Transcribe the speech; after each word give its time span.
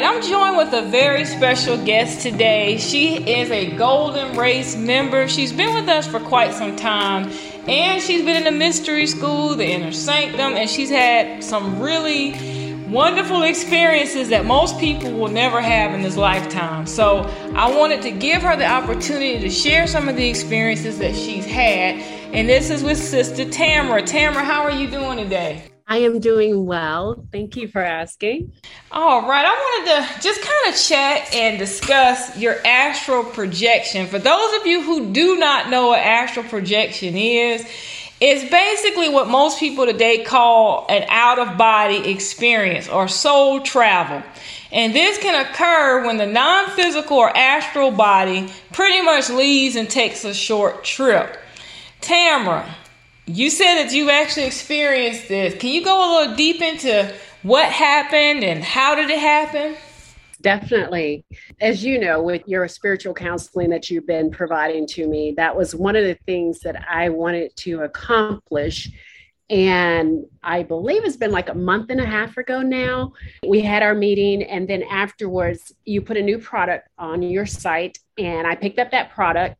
I'm 0.00 0.22
joined 0.22 0.56
with 0.56 0.72
a 0.72 0.88
very 0.88 1.26
special 1.26 1.76
guest 1.84 2.22
today. 2.22 2.78
She 2.78 3.16
is 3.16 3.50
a 3.50 3.76
Golden 3.76 4.34
Race 4.38 4.74
member. 4.74 5.28
She's 5.28 5.52
been 5.52 5.74
with 5.74 5.86
us 5.86 6.06
for 6.06 6.18
quite 6.18 6.54
some 6.54 6.76
time, 6.76 7.30
and 7.68 8.00
she's 8.00 8.24
been 8.24 8.36
in 8.36 8.44
the 8.44 8.58
mystery 8.58 9.06
school, 9.06 9.54
the 9.54 9.66
inner 9.66 9.92
sanctum, 9.92 10.54
and 10.54 10.70
she's 10.70 10.88
had 10.88 11.44
some 11.44 11.78
really 11.78 12.32
wonderful 12.88 13.42
experiences 13.42 14.30
that 14.30 14.46
most 14.46 14.78
people 14.78 15.12
will 15.12 15.28
never 15.28 15.60
have 15.60 15.92
in 15.92 16.00
this 16.00 16.16
lifetime. 16.16 16.86
So, 16.86 17.24
I 17.54 17.76
wanted 17.76 18.00
to 18.02 18.10
give 18.10 18.40
her 18.40 18.56
the 18.56 18.66
opportunity 18.66 19.40
to 19.40 19.50
share 19.50 19.86
some 19.86 20.08
of 20.08 20.16
the 20.16 20.26
experiences 20.26 20.98
that 21.00 21.14
she's 21.14 21.44
had, 21.44 21.96
and 22.32 22.48
this 22.48 22.70
is 22.70 22.82
with 22.82 22.96
Sister 22.96 23.44
Tamara. 23.44 24.02
Tamara, 24.02 24.42
how 24.42 24.62
are 24.62 24.70
you 24.70 24.90
doing 24.90 25.18
today? 25.18 25.71
I 25.92 25.98
am 25.98 26.20
doing 26.20 26.64
well. 26.64 27.22
Thank 27.30 27.54
you 27.54 27.68
for 27.68 27.82
asking. 27.82 28.50
All 28.90 29.28
right. 29.28 29.44
I 29.44 29.50
wanted 29.50 30.16
to 30.16 30.22
just 30.22 30.40
kind 30.40 30.72
of 30.74 30.80
chat 30.80 31.34
and 31.34 31.58
discuss 31.58 32.34
your 32.38 32.56
astral 32.64 33.24
projection. 33.24 34.06
For 34.06 34.18
those 34.18 34.54
of 34.58 34.66
you 34.66 34.82
who 34.82 35.12
do 35.12 35.36
not 35.36 35.68
know 35.68 35.88
what 35.88 35.98
astral 35.98 36.46
projection 36.46 37.14
is, 37.14 37.66
it's 38.22 38.50
basically 38.50 39.10
what 39.10 39.28
most 39.28 39.60
people 39.60 39.84
today 39.84 40.24
call 40.24 40.86
an 40.88 41.04
out 41.10 41.38
of 41.38 41.58
body 41.58 42.10
experience 42.10 42.88
or 42.88 43.06
soul 43.06 43.60
travel. 43.60 44.22
And 44.72 44.94
this 44.94 45.18
can 45.18 45.44
occur 45.44 46.06
when 46.06 46.16
the 46.16 46.24
non 46.24 46.70
physical 46.70 47.18
or 47.18 47.36
astral 47.36 47.90
body 47.90 48.50
pretty 48.72 49.02
much 49.02 49.28
leaves 49.28 49.76
and 49.76 49.90
takes 49.90 50.24
a 50.24 50.32
short 50.32 50.84
trip. 50.84 51.36
Tamara, 52.00 52.76
you 53.26 53.50
said 53.50 53.76
that 53.76 53.92
you 53.92 54.10
actually 54.10 54.46
experienced 54.46 55.28
this. 55.28 55.54
Can 55.54 55.70
you 55.70 55.84
go 55.84 55.96
a 55.96 56.08
little 56.20 56.36
deep 56.36 56.60
into 56.60 57.12
what 57.42 57.70
happened 57.70 58.44
and 58.44 58.62
how 58.62 58.94
did 58.94 59.10
it 59.10 59.18
happen? 59.18 59.76
Definitely. 60.40 61.24
As 61.60 61.84
you 61.84 62.00
know, 62.00 62.20
with 62.20 62.42
your 62.46 62.66
spiritual 62.66 63.14
counseling 63.14 63.70
that 63.70 63.90
you've 63.90 64.06
been 64.06 64.30
providing 64.30 64.86
to 64.88 65.06
me, 65.06 65.34
that 65.36 65.56
was 65.56 65.74
one 65.74 65.94
of 65.94 66.04
the 66.04 66.18
things 66.26 66.60
that 66.60 66.84
I 66.88 67.10
wanted 67.10 67.54
to 67.58 67.82
accomplish. 67.82 68.90
And 69.48 70.24
I 70.42 70.64
believe 70.64 71.04
it's 71.04 71.16
been 71.16 71.30
like 71.30 71.48
a 71.48 71.54
month 71.54 71.90
and 71.90 72.00
a 72.00 72.06
half 72.06 72.38
ago 72.38 72.62
now. 72.62 73.12
We 73.46 73.60
had 73.60 73.82
our 73.82 73.94
meeting, 73.94 74.42
and 74.42 74.66
then 74.66 74.82
afterwards, 74.82 75.72
you 75.84 76.00
put 76.00 76.16
a 76.16 76.22
new 76.22 76.38
product 76.38 76.88
on 76.98 77.22
your 77.22 77.46
site, 77.46 77.98
and 78.18 78.46
I 78.46 78.56
picked 78.56 78.78
up 78.78 78.90
that 78.90 79.12
product. 79.12 79.56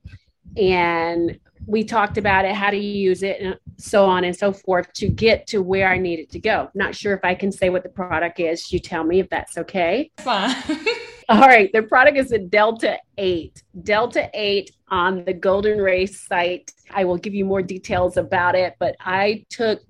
And 0.56 1.38
we 1.66 1.84
talked 1.84 2.18
about 2.18 2.44
it, 2.44 2.54
how 2.54 2.70
to 2.70 2.76
use 2.76 3.22
it, 3.22 3.40
and 3.40 3.58
so 3.76 4.04
on 4.04 4.24
and 4.24 4.36
so 4.36 4.52
forth 4.52 4.92
to 4.94 5.08
get 5.08 5.46
to 5.48 5.62
where 5.62 5.88
I 5.88 5.98
needed 5.98 6.30
to 6.30 6.38
go. 6.38 6.70
Not 6.74 6.94
sure 6.94 7.14
if 7.14 7.20
I 7.24 7.34
can 7.34 7.52
say 7.52 7.70
what 7.70 7.82
the 7.82 7.88
product 7.88 8.40
is. 8.40 8.72
You 8.72 8.78
tell 8.78 9.04
me 9.04 9.20
if 9.20 9.28
that's 9.28 9.56
okay. 9.58 10.10
Fine. 10.18 10.56
All 11.28 11.40
right. 11.40 11.70
The 11.72 11.82
product 11.82 12.18
is 12.18 12.32
a 12.32 12.38
Delta 12.38 12.98
8. 13.16 13.62
Delta 13.82 14.28
8 14.34 14.70
on 14.88 15.24
the 15.24 15.32
Golden 15.32 15.78
Race 15.78 16.26
site. 16.26 16.72
I 16.90 17.04
will 17.04 17.16
give 17.16 17.34
you 17.34 17.44
more 17.44 17.62
details 17.62 18.16
about 18.16 18.54
it, 18.54 18.74
but 18.78 18.96
I 19.00 19.44
took 19.48 19.80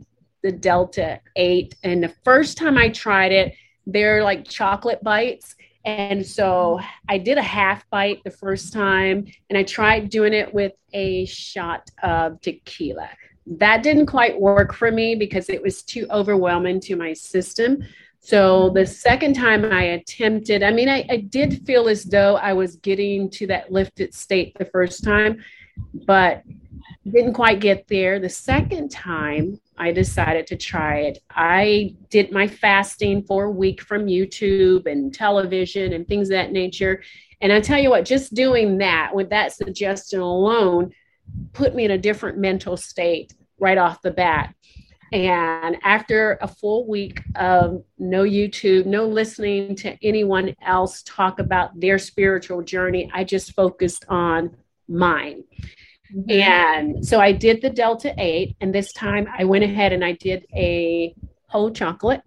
the 0.43 0.53
Delta 0.53 1.21
8, 1.37 1.77
and 1.85 2.03
the 2.03 2.15
first 2.25 2.59
time 2.59 2.77
I 2.77 2.89
tried 2.89 3.33
it, 3.33 3.55
they're 3.87 4.23
like 4.23 4.49
chocolate 4.49 5.03
bites 5.03 5.55
and 5.85 6.25
so 6.25 6.81
I 7.09 7.19
did 7.19 7.39
a 7.39 7.43
half 7.43 7.89
bite 7.91 8.23
the 8.25 8.31
first 8.31 8.73
time, 8.73 9.27
and 9.51 9.59
I 9.59 9.63
tried 9.63 10.11
doing 10.11 10.33
it 10.33 10.53
with 10.53 10.73
a 10.93 11.25
shot 11.27 11.91
of 12.03 12.41
tequila. 12.41 13.11
That 13.47 13.83
didn't 13.83 14.07
quite 14.07 14.41
work 14.41 14.73
for 14.73 14.93
me 14.93 15.15
because 15.15 15.49
it 15.49 15.63
was 15.63 15.83
too 15.83 16.07
overwhelming 16.11 16.81
to 16.83 16.97
my 16.97 17.13
system. 17.13 17.83
So 18.21 18.71
the 18.71 18.87
second 18.87 19.35
time 19.35 19.65
I 19.65 19.83
attempted, 19.83 20.63
I 20.63 20.71
mean, 20.71 20.89
I, 20.89 21.05
I 21.11 21.17
did 21.17 21.67
feel 21.67 21.89
as 21.89 22.05
though 22.05 22.37
I 22.37 22.53
was 22.53 22.77
getting 22.77 23.29
to 23.31 23.49
that 23.49 23.73
lifted 23.73 24.15
state 24.15 24.57
the 24.57 24.65
first 24.65 25.03
time, 25.03 25.43
but 25.93 26.45
didn't 27.11 27.35
quite 27.35 27.59
get 27.59 27.89
there. 27.89 28.21
The 28.21 28.29
second 28.29 28.91
time, 28.93 29.61
I 29.83 29.91
decided 29.91 30.47
to 30.47 30.57
try 30.57 31.01
it. 31.01 31.19
I 31.29 31.97
did 32.09 32.31
my 32.31 32.47
fasting 32.47 33.25
for 33.25 33.45
a 33.47 33.51
week 33.51 33.81
from 33.81 34.07
YouTube 34.07 34.87
and 34.87 35.13
television 35.13 35.93
and 35.93 36.07
things 36.07 36.29
of 36.29 36.35
that 36.35 36.53
nature. 36.53 37.03
And 37.41 37.53
I 37.53 37.61
tell 37.61 37.81
you 37.81 37.91
what, 37.91 38.05
just 38.05 38.33
doing 38.33 38.79
that 38.79 39.13
with 39.13 39.31
that 39.31 39.53
suggestion 39.53 40.21
alone 40.21 40.93
put 41.53 41.75
me 41.75 41.85
in 41.85 41.91
a 41.91 41.99
different 41.99 42.39
mental 42.39 42.77
state 42.77 43.35
right 43.59 43.77
off 43.77 44.03
the 44.03 44.13
bat. 44.13 44.55
And 45.13 45.77
after 45.83 46.39
a 46.41 46.47
full 46.47 46.87
week 46.87 47.21
of 47.35 47.83
no 47.99 48.23
YouTube, 48.23 48.87
no 48.87 49.05
listening 49.05 49.75
to 49.77 49.99
anyone 50.01 50.55
else 50.65 51.03
talk 51.03 51.41
about 51.41 51.79
their 51.79 51.99
spiritual 51.99 52.63
journey, 52.63 53.11
I 53.13 53.25
just 53.25 53.53
focused 53.55 54.05
on 54.09 54.57
mine. 54.89 55.43
Mm-hmm. 56.15 56.31
And 56.31 57.07
so 57.07 57.21
I 57.21 57.33
did 57.33 57.63
the 57.63 57.71
Delta 57.71 58.15
8, 58.17 58.57
and 58.61 58.75
this 58.75 58.93
time 58.93 59.27
I 59.37 59.45
went 59.45 59.65
ahead 59.65 59.93
and 59.93 60.05
I 60.05 60.13
did 60.13 60.47
a 60.55 61.15
whole 61.49 61.71
chocolate. 61.71 62.23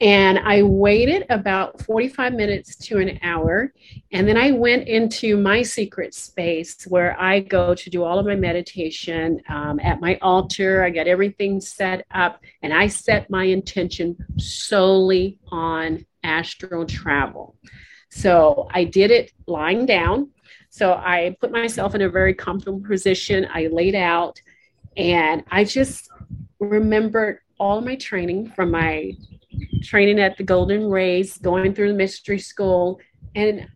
And 0.00 0.40
I 0.40 0.64
waited 0.64 1.26
about 1.30 1.80
45 1.82 2.32
minutes 2.32 2.74
to 2.86 2.98
an 2.98 3.20
hour. 3.22 3.72
And 4.10 4.26
then 4.26 4.36
I 4.36 4.50
went 4.50 4.88
into 4.88 5.36
my 5.36 5.62
secret 5.62 6.12
space 6.12 6.82
where 6.88 7.18
I 7.20 7.38
go 7.38 7.76
to 7.76 7.88
do 7.88 8.02
all 8.02 8.18
of 8.18 8.26
my 8.26 8.34
meditation 8.34 9.40
um, 9.48 9.78
at 9.78 10.00
my 10.00 10.18
altar. 10.20 10.82
I 10.82 10.90
got 10.90 11.06
everything 11.06 11.60
set 11.60 12.04
up, 12.10 12.40
and 12.62 12.74
I 12.74 12.88
set 12.88 13.30
my 13.30 13.44
intention 13.44 14.16
solely 14.38 15.38
on 15.52 16.04
astral 16.24 16.84
travel. 16.84 17.56
So 18.10 18.68
I 18.72 18.82
did 18.82 19.12
it 19.12 19.30
lying 19.46 19.86
down. 19.86 20.31
So 20.72 20.94
I 20.94 21.36
put 21.38 21.52
myself 21.52 21.94
in 21.94 22.00
a 22.00 22.08
very 22.08 22.32
comfortable 22.32 22.80
position. 22.80 23.46
I 23.52 23.66
laid 23.66 23.94
out 23.94 24.40
and 24.96 25.44
I 25.50 25.64
just 25.64 26.08
remembered 26.60 27.40
all 27.60 27.82
my 27.82 27.94
training 27.96 28.48
from 28.52 28.70
my 28.70 29.12
training 29.82 30.18
at 30.18 30.38
the 30.38 30.44
Golden 30.44 30.88
Race, 30.88 31.36
going 31.36 31.74
through 31.74 31.88
the 31.88 31.98
mystery 31.98 32.38
school. 32.38 33.00
And 33.34 33.68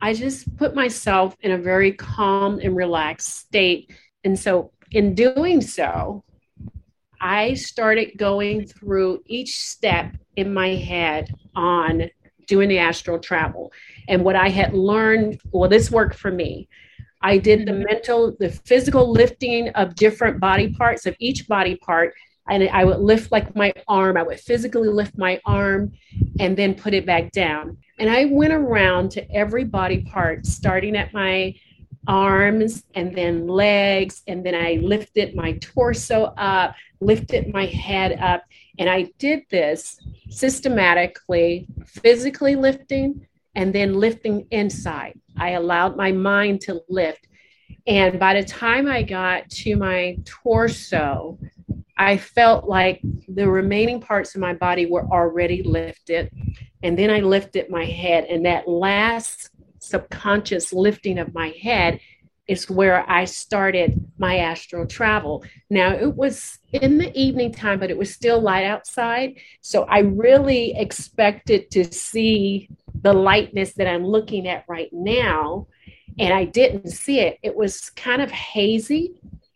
I 0.00 0.14
just 0.14 0.56
put 0.56 0.74
myself 0.74 1.36
in 1.42 1.52
a 1.52 1.58
very 1.58 1.92
calm 1.92 2.58
and 2.58 2.74
relaxed 2.74 3.36
state. 3.36 3.92
And 4.24 4.36
so, 4.36 4.72
in 4.90 5.14
doing 5.14 5.60
so, 5.60 6.24
I 7.20 7.54
started 7.54 8.18
going 8.18 8.66
through 8.66 9.22
each 9.26 9.60
step 9.60 10.16
in 10.34 10.52
my 10.52 10.70
head 10.70 11.32
on 11.54 12.10
doing 12.52 12.68
the 12.68 12.76
astral 12.76 13.18
travel 13.18 13.72
and 14.08 14.22
what 14.22 14.36
I 14.36 14.50
had 14.50 14.74
learned. 14.74 15.40
Well, 15.52 15.70
this 15.70 15.90
worked 15.90 16.16
for 16.16 16.30
me. 16.30 16.68
I 17.22 17.38
did 17.38 17.60
the 17.66 17.72
mm-hmm. 17.72 17.84
mental, 17.84 18.36
the 18.38 18.50
physical 18.50 19.10
lifting 19.10 19.70
of 19.70 19.94
different 19.94 20.38
body 20.38 20.68
parts 20.74 21.06
of 21.06 21.16
each 21.18 21.48
body 21.48 21.76
part. 21.76 22.12
And 22.50 22.68
I 22.68 22.84
would 22.84 22.98
lift 22.98 23.32
like 23.32 23.56
my 23.56 23.72
arm, 23.88 24.18
I 24.18 24.22
would 24.22 24.38
physically 24.38 24.90
lift 24.90 25.16
my 25.16 25.40
arm 25.46 25.92
and 26.40 26.54
then 26.54 26.74
put 26.74 26.92
it 26.92 27.06
back 27.06 27.32
down. 27.32 27.78
And 27.98 28.10
I 28.10 28.26
went 28.26 28.52
around 28.52 29.12
to 29.12 29.32
every 29.32 29.64
body 29.64 30.02
part, 30.02 30.44
starting 30.44 30.94
at 30.94 31.14
my 31.14 31.54
arms 32.06 32.84
and 32.94 33.16
then 33.16 33.46
legs. 33.46 34.22
And 34.26 34.44
then 34.44 34.54
I 34.54 34.78
lifted 34.82 35.34
my 35.34 35.52
torso 35.52 36.24
up, 36.36 36.74
lifted 37.00 37.50
my 37.50 37.64
head 37.64 38.20
up. 38.20 38.44
And 38.78 38.88
I 38.88 39.10
did 39.18 39.42
this 39.50 39.98
systematically, 40.30 41.66
physically 41.86 42.56
lifting 42.56 43.26
and 43.54 43.72
then 43.72 43.94
lifting 43.94 44.46
inside. 44.50 45.18
I 45.36 45.50
allowed 45.50 45.96
my 45.96 46.12
mind 46.12 46.62
to 46.62 46.80
lift. 46.88 47.26
And 47.86 48.18
by 48.18 48.40
the 48.40 48.46
time 48.46 48.86
I 48.88 49.02
got 49.02 49.48
to 49.50 49.76
my 49.76 50.16
torso, 50.24 51.38
I 51.98 52.16
felt 52.16 52.68
like 52.68 53.00
the 53.28 53.48
remaining 53.48 54.00
parts 54.00 54.34
of 54.34 54.40
my 54.40 54.54
body 54.54 54.86
were 54.86 55.06
already 55.06 55.62
lifted. 55.62 56.30
And 56.82 56.98
then 56.98 57.10
I 57.10 57.20
lifted 57.20 57.70
my 57.70 57.84
head. 57.84 58.24
And 58.24 58.46
that 58.46 58.68
last 58.68 59.50
subconscious 59.80 60.72
lifting 60.72 61.18
of 61.18 61.34
my 61.34 61.52
head 61.60 62.00
is 62.48 62.68
where 62.68 63.08
I 63.08 63.24
started 63.24 64.10
my 64.18 64.38
astral 64.38 64.86
travel. 64.86 65.44
Now, 65.70 65.94
it 65.94 66.14
was 66.14 66.58
in 66.72 66.98
the 66.98 67.16
evening 67.18 67.52
time, 67.52 67.78
but 67.78 67.90
it 67.90 67.96
was 67.96 68.12
still 68.12 68.40
light 68.40 68.64
outside. 68.64 69.38
So 69.60 69.84
I 69.84 70.00
really 70.00 70.74
expected 70.76 71.70
to 71.72 71.84
see 71.84 72.68
the 73.02 73.12
lightness 73.12 73.74
that 73.74 73.86
I'm 73.86 74.04
looking 74.04 74.48
at 74.48 74.64
right 74.68 74.90
now. 74.92 75.68
And 76.18 76.34
I 76.34 76.44
didn't 76.44 76.90
see 76.90 77.20
it. 77.20 77.38
It 77.42 77.56
was 77.56 77.90
kind 77.90 78.20
of 78.20 78.30
hazy. 78.30 79.14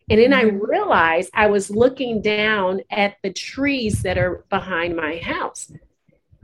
And 0.09 0.19
then 0.19 0.33
I 0.33 0.45
mm-hmm. 0.45 0.57
realized 0.57 1.29
I 1.33 1.47
was 1.47 1.69
looking 1.69 2.21
down 2.21 2.81
at 2.89 3.17
the 3.21 3.33
trees 3.33 4.01
that 4.03 4.17
are 4.17 4.45
behind 4.49 4.95
my 4.95 5.17
house. 5.17 5.71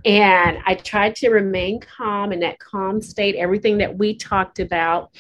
And 0.06 0.58
I 0.66 0.76
tried 0.76 1.16
to 1.18 1.30
remain 1.30 1.80
calm 1.80 2.34
in 2.34 2.42
that 2.42 2.60
calm 2.60 3.02
state, 3.02 3.36
everything 3.36 3.78
that 3.78 3.98
we 3.98 4.16
talked 4.16 4.60
about. 4.60 5.12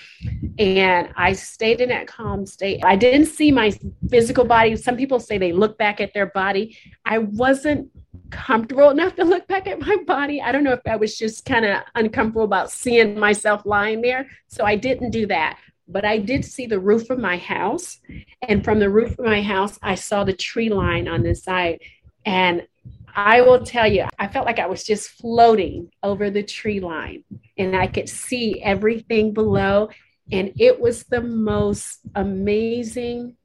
And 0.60 1.10
I 1.16 1.34
stayed 1.34 1.80
in 1.80 1.90
that 1.90 2.08
calm 2.08 2.46
state. 2.46 2.84
I 2.84 2.98
didn't 2.98 3.28
see 3.28 3.52
my 3.52 3.78
physical 4.10 4.44
body. 4.44 4.76
Some 4.76 4.98
people 4.98 5.20
say 5.20 5.38
they 5.38 5.54
look 5.54 5.78
back 5.78 6.02
at 6.02 6.14
their 6.14 6.28
body. 6.28 6.78
I 7.06 7.20
wasn't 7.20 7.92
comfortable 8.30 8.90
enough 8.90 9.16
to 9.16 9.24
look 9.24 9.48
back 9.48 9.68
at 9.68 9.80
my 9.80 9.96
body. 10.06 10.42
I 10.42 10.52
don't 10.52 10.64
know 10.64 10.74
if 10.74 10.82
I 10.86 10.98
was 10.98 11.18
just 11.18 11.46
kind 11.46 11.66
of 11.66 11.84
uncomfortable 11.96 12.44
about 12.44 12.72
seeing 12.72 13.18
myself 13.18 13.62
lying 13.66 14.02
there. 14.02 14.28
So 14.48 14.66
I 14.66 14.76
didn't 14.76 15.12
do 15.12 15.28
that. 15.28 15.60
But 15.88 16.04
I 16.04 16.18
did 16.18 16.44
see 16.44 16.66
the 16.66 16.80
roof 16.80 17.10
of 17.10 17.20
my 17.20 17.38
house. 17.38 18.00
And 18.42 18.64
from 18.64 18.80
the 18.80 18.90
roof 18.90 19.18
of 19.20 19.26
my 19.26 19.42
house, 19.42 19.80
I 19.82 19.96
saw 19.96 20.24
the 20.24 20.34
tree 20.34 20.70
line 20.70 21.08
on 21.08 21.24
the 21.24 21.36
side. 21.36 21.80
And 22.26 22.68
I 23.16 23.42
will 23.42 23.64
tell 23.64 23.88
you, 23.88 24.06
I 24.18 24.28
felt 24.28 24.46
like 24.46 24.60
I 24.60 24.68
was 24.68 24.84
just 24.84 25.10
floating 25.10 25.92
over 26.02 26.30
the 26.30 26.44
tree 26.44 26.80
line 26.80 27.24
and 27.58 27.76
I 27.76 27.88
could 27.88 28.10
see 28.10 28.62
everything 28.62 29.34
below. 29.34 29.90
And 30.32 30.54
it 30.60 30.80
was 30.80 31.04
the 31.04 31.22
most 31.22 32.00
amazing 32.16 33.36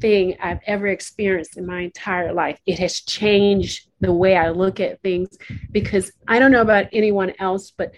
thing 0.00 0.36
I've 0.42 0.60
ever 0.66 0.88
experienced 0.88 1.56
in 1.56 1.66
my 1.66 1.82
entire 1.82 2.32
life. 2.32 2.58
It 2.66 2.78
has 2.80 3.00
changed 3.00 3.88
the 4.00 4.12
way 4.12 4.36
I 4.36 4.50
look 4.50 4.80
at 4.80 5.00
things 5.02 5.28
because 5.70 6.10
I 6.26 6.38
don't 6.38 6.50
know 6.50 6.62
about 6.62 6.86
anyone 6.92 7.32
else, 7.38 7.72
but 7.76 7.92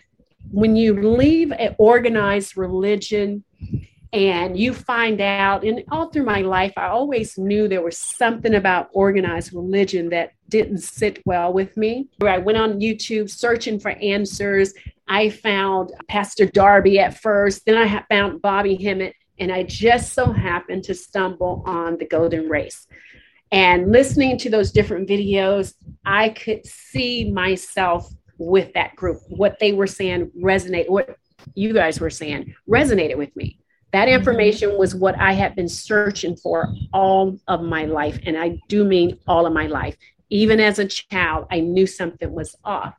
when 0.50 0.76
you 0.76 1.00
leave 1.00 1.50
an 1.52 1.75
organized 1.78 2.56
religion 2.56 3.42
and 4.14 4.56
you 4.56 4.72
find 4.72 5.20
out 5.20 5.64
and 5.64 5.82
all 5.90 6.08
through 6.08 6.25
my 6.25 6.40
life 6.40 6.72
i 6.76 6.87
always 6.87 7.37
knew 7.37 7.66
there 7.66 7.82
was 7.82 7.99
something 7.99 8.55
about 8.55 8.88
organized 8.93 9.52
religion 9.52 10.08
that 10.08 10.31
didn't 10.49 10.78
sit 10.78 11.20
well 11.25 11.52
with 11.52 11.76
me. 11.76 12.06
I 12.22 12.38
went 12.38 12.56
on 12.56 12.81
youtube 12.81 13.28
searching 13.28 13.81
for 13.81 13.90
answers 13.90 14.72
i 15.08 15.28
found 15.28 15.90
pastor 16.08 16.46
darby 16.46 17.00
at 17.00 17.20
first 17.20 17.66
then 17.66 17.76
i 17.76 18.05
found 18.08 18.40
bobby 18.40 18.76
hemmitt 18.76 19.14
and 19.38 19.52
i 19.52 19.64
just 19.64 20.12
so 20.12 20.32
happened 20.32 20.84
to 20.84 20.94
stumble 20.94 21.62
on 21.66 21.99
the 21.99 22.06
golden 22.06 22.49
race. 22.49 22.87
And 23.52 23.93
listening 23.93 24.38
to 24.38 24.50
those 24.50 24.70
different 24.70 25.08
videos 25.08 25.75
i 26.06 26.28
could 26.28 26.64
see 26.64 27.31
myself 27.32 28.08
with 28.37 28.72
that 28.75 28.96
group. 28.96 29.20
What 29.28 29.58
they 29.61 29.72
were 29.72 29.87
saying 29.87 30.31
resonate 30.40 30.88
what 30.88 31.16
you 31.55 31.72
guys 31.75 32.00
were 32.00 32.11
saying 32.11 32.55
resonated 32.69 33.16
with 33.16 33.34
me 33.37 33.58
that 33.94 34.08
mm-hmm. 34.08 34.19
information 34.19 34.76
was 34.76 34.93
what 34.93 35.17
I 35.20 35.32
had 35.32 35.55
been 35.55 35.69
searching 35.69 36.35
for 36.35 36.69
all 36.93 37.38
of 37.46 37.62
my 37.62 37.85
life. 37.85 38.19
And 38.26 38.37
I 38.37 38.58
do 38.69 38.85
mean 38.85 39.20
all 39.29 39.46
of 39.46 39.52
my 39.52 39.69
life. 39.69 39.96
Even 40.31 40.58
as 40.58 40.81
a 40.81 40.87
child, 40.87 41.46
I 41.52 41.61
knew 41.61 41.87
something 41.87 42.32
was 42.32 42.56
off. 42.64 42.94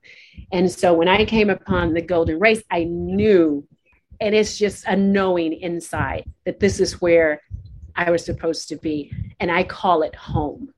And 0.54 0.72
so 0.72 0.94
when 0.94 1.10
I 1.10 1.26
came 1.26 1.50
upon 1.50 1.94
the 1.94 2.02
golden 2.02 2.40
race, 2.40 2.64
I 2.72 2.86
knew, 2.86 3.68
and 4.22 4.34
it's 4.34 4.58
just 4.58 4.86
a 4.88 4.96
knowing 4.96 5.52
inside 5.54 6.32
that 6.46 6.62
this 6.62 6.80
is 6.80 7.02
where 7.02 7.42
I 7.94 8.10
was 8.10 8.24
supposed 8.24 8.70
to 8.70 8.78
be. 8.78 9.12
And 9.42 9.52
I 9.52 9.66
call 9.66 10.02
it 10.02 10.16
home. 10.16 10.74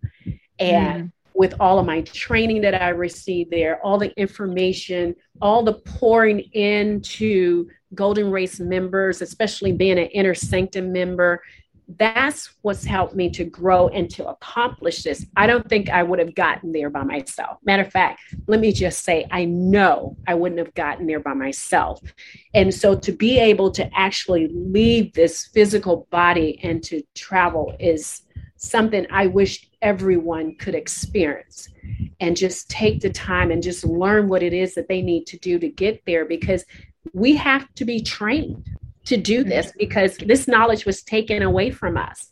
And 0.58 1.04
mm. 1.04 1.12
with 1.36 1.54
all 1.60 1.78
of 1.78 1.86
my 1.86 2.02
training 2.02 2.62
that 2.62 2.82
I 2.82 2.90
received 2.90 3.52
there, 3.52 3.80
all 3.86 4.00
the 4.00 4.12
information, 4.20 5.16
all 5.42 5.62
the 5.62 5.74
pouring 5.74 6.40
into 6.40 7.70
Golden 7.96 8.32
Race 8.32 8.60
members, 8.60 9.22
especially 9.22 9.72
being 9.72 9.98
an 9.98 10.08
inner 10.08 10.36
sanctum 10.36 10.92
member, 10.92 11.42
that's 11.96 12.54
what's 12.64 12.84
helped 12.84 13.16
me 13.16 13.30
to 13.30 13.46
grow 13.46 13.88
and 13.90 14.10
to 14.10 14.28
accomplish 14.28 15.04
this. 15.04 15.26
I 15.38 15.48
don't 15.48 15.68
think 15.70 15.90
I 15.90 16.04
would 16.04 16.20
have 16.20 16.36
gotten 16.36 16.74
there 16.74 16.90
by 16.90 17.04
myself. 17.04 17.60
Matter 17.64 17.84
of 17.84 17.92
fact, 17.92 18.20
let 18.48 18.60
me 18.60 18.74
just 18.74 19.06
say, 19.06 19.26
I 19.32 19.46
know 19.46 20.18
I 20.28 20.34
wouldn't 20.34 20.60
have 20.60 20.74
gotten 20.74 21.08
there 21.08 21.22
by 21.22 21.34
myself. 21.34 22.02
And 22.54 22.74
so 22.74 22.96
to 22.96 23.12
be 23.14 23.40
able 23.40 23.72
to 23.72 23.90
actually 23.98 24.50
leave 24.50 25.14
this 25.14 25.46
physical 25.48 26.08
body 26.12 26.60
and 26.62 26.84
to 26.84 27.02
travel 27.16 27.74
is 27.80 28.24
something 28.58 29.08
I 29.10 29.28
wish 29.28 29.70
everyone 29.82 30.56
could 30.56 30.76
experience 30.76 31.70
and 32.20 32.36
just 32.36 32.70
take 32.70 33.00
the 33.00 33.10
time 33.12 33.52
and 33.52 33.64
just 33.64 33.86
learn 33.86 34.28
what 34.28 34.44
it 34.44 34.52
is 34.52 34.76
that 34.76 34.90
they 34.90 35.02
need 35.02 35.26
to 35.28 35.38
do 35.38 35.60
to 35.60 35.70
get 35.70 36.04
there 36.06 36.26
because 36.26 36.66
we 37.14 37.36
have 37.36 37.74
to 37.76 37.86
be 37.86 38.02
trained 38.02 38.70
to 39.06 39.18
do 39.18 39.44
this 39.44 39.72
because 39.78 40.18
this 40.18 40.48
knowledge 40.48 40.86
was 40.86 41.02
taken 41.02 41.42
away 41.42 41.72
from 41.72 41.98
us. 41.98 42.32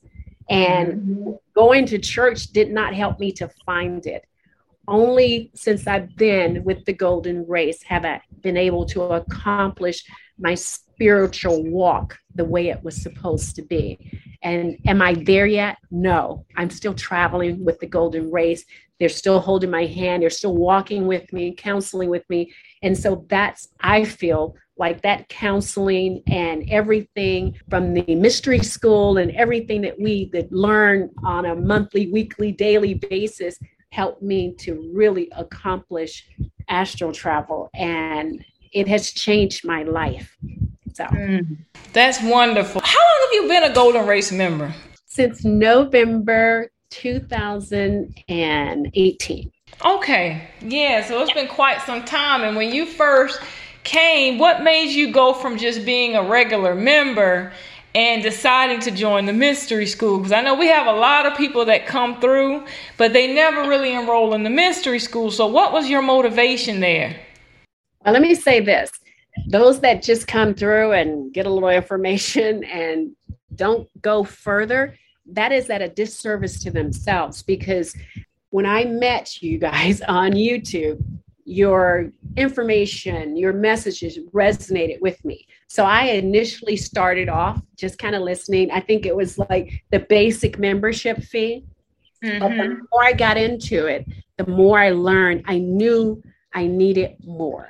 And 0.50 0.94
mm-hmm. 0.94 1.32
going 1.56 1.86
to 1.88 1.98
church 1.98 2.48
did 2.48 2.72
not 2.72 2.94
help 2.94 3.20
me 3.20 3.32
to 3.34 3.50
find 3.66 4.06
it. 4.06 4.26
Only 4.88 5.52
since 5.56 5.88
I've 5.88 6.16
been 6.16 6.64
with 6.64 6.86
the 6.86 6.94
Golden 6.94 7.48
Race 7.48 7.82
have 7.84 8.06
I 8.06 8.22
been 8.42 8.58
able 8.58 8.86
to 8.88 9.02
accomplish 9.04 10.04
my 10.38 10.54
spiritual 10.54 11.64
walk 11.64 12.18
the 12.36 12.46
way 12.46 12.70
it 12.70 12.84
was 12.84 13.02
supposed 13.02 13.56
to 13.56 13.64
be. 13.64 14.12
And 14.44 14.78
am 14.86 15.02
I 15.02 15.16
there 15.16 15.48
yet? 15.48 15.78
No. 15.90 16.46
I'm 16.56 16.70
still 16.70 16.94
traveling 16.94 17.66
with 17.66 17.80
the 17.80 17.88
Golden 17.88 18.30
Race. 18.30 18.64
They're 19.00 19.10
still 19.10 19.40
holding 19.40 19.72
my 19.72 19.86
hand. 19.86 20.22
They're 20.22 20.30
still 20.30 20.56
walking 20.56 21.08
with 21.08 21.34
me, 21.34 21.56
counseling 21.56 22.10
with 22.10 22.30
me. 22.30 22.54
And 22.84 22.96
so 22.98 23.26
that's, 23.28 23.70
I 23.80 24.06
feel, 24.06 24.56
like 24.78 25.02
that 25.02 25.28
counseling 25.30 26.22
and 26.28 26.70
everything 26.70 27.58
from 27.70 27.94
the 27.94 28.14
mystery 28.16 28.60
school 28.60 29.18
and 29.18 29.32
everything 29.32 29.80
that 29.82 29.98
we 30.00 30.30
that 30.34 30.52
learn 30.52 31.10
on 31.24 31.46
a 31.46 31.56
monthly 31.56 32.12
weekly 32.12 32.52
daily 32.52 32.96
basis 32.96 33.58
helped 33.90 34.22
me 34.22 34.54
to 34.60 34.92
really 34.94 35.32
accomplish 35.36 36.28
astral 36.68 37.14
travel. 37.14 37.70
And 37.74 38.44
it 38.74 38.90
has 38.90 39.12
changed 39.12 39.66
my 39.66 39.84
life. 39.84 40.36
So. 40.94 41.06
Mm, 41.06 41.58
that's 41.94 42.22
wonderful. 42.22 42.82
How 42.84 43.00
long 43.00 43.18
have 43.22 43.32
you 43.34 43.48
been 43.48 43.64
a 43.64 43.74
golden 43.74 44.06
race 44.06 44.32
member? 44.32 44.72
Since 45.06 45.46
november 45.46 46.70
2018 46.90 49.52
okay. 49.86 50.50
Yeah 50.62 51.06
so 51.06 51.22
it's 51.22 51.34
been 51.34 51.48
quite 51.48 51.82
some 51.82 52.04
time. 52.04 52.44
And 52.44 52.56
when 52.56 52.74
you 52.74 52.86
first 52.86 53.40
came, 53.86 54.38
what 54.38 54.64
made 54.64 54.90
you 54.90 55.12
go 55.12 55.34
from 55.34 55.58
just 55.58 55.86
being 55.86 56.16
a 56.16 56.24
regular 56.24 56.76
member 56.76 57.54
and 57.94 58.22
deciding 58.22 58.82
to 58.82 58.92
join 58.92 59.26
the 59.26 59.34
mystery 59.34 59.86
school? 59.86 60.18
Because 60.18 60.34
I 60.34 60.42
know 60.42 60.56
we 60.56 60.68
have 60.68 60.88
a 60.88 61.00
lot 61.00 61.26
of 61.26 61.38
people 61.38 61.64
that 61.66 61.86
come 61.86 62.20
through, 62.20 62.66
but 62.98 63.14
they 63.14 63.34
never 63.34 63.70
really 63.70 63.94
enroll 63.94 64.34
in 64.34 64.44
the 64.44 64.50
mystery 64.50 65.00
school. 65.00 65.32
So, 65.32 65.48
what 65.48 65.72
was 65.72 65.90
your 65.90 66.02
motivation 66.02 66.82
there? 66.82 67.16
Well, 68.04 68.14
let 68.14 68.22
me 68.22 68.36
say 68.36 68.60
this 68.60 68.92
those 69.48 69.82
that 69.82 70.02
just 70.02 70.28
come 70.28 70.54
through 70.54 70.94
and 70.94 71.34
get 71.34 71.46
a 71.46 71.50
little 71.50 71.70
information 71.82 72.64
and 72.66 73.16
don't 73.56 73.90
go 74.02 74.24
further, 74.24 74.98
that 75.32 75.52
is 75.52 75.70
at 75.70 75.82
a 75.82 75.90
disservice 75.90 76.62
to 76.64 76.72
themselves 76.72 77.42
because 77.42 77.96
when 78.50 78.66
I 78.66 78.86
met 78.86 79.42
you 79.42 79.58
guys 79.58 80.02
on 80.08 80.32
YouTube, 80.32 81.04
your 81.46 82.12
information, 82.36 83.38
your 83.38 83.54
messages 83.54 84.18
resonated 84.34 85.00
with 85.00 85.24
me. 85.24 85.48
So 85.68 85.86
I 85.86 86.06
initially 86.06 86.76
started 86.76 87.30
off 87.30 87.62
just 87.78 88.00
kind 88.00 88.16
of 88.16 88.24
listening. 88.24 88.72
I 88.72 88.80
think 88.80 89.06
it 89.06 89.16
was 89.16 89.38
like 89.38 89.84
the 89.92 90.00
basic 90.00 90.58
membership 90.58 91.22
fee. 91.22 91.64
Mm-hmm. 92.24 92.40
But 92.40 92.50
the 92.50 92.56
mm-hmm. 92.56 92.82
more 92.92 93.04
I 93.04 93.14
got 93.14 93.38
into 93.38 93.86
it, 93.86 94.08
the 94.38 94.48
more 94.48 94.80
I 94.80 94.90
learned, 94.90 95.44
I 95.46 95.60
knew 95.60 96.22
I 96.54 96.66
needed 96.66 97.18
more. 97.24 97.70